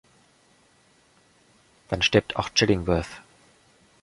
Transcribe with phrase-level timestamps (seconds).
[1.89, 3.21] Dann stirbt auch Chillingworth.